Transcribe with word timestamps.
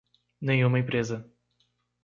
Nenhuma 0.41 0.79
empresa 0.79 1.31